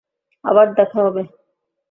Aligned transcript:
আবার 0.45 0.67
দেখা 0.73 0.99
হবে। 1.03 1.23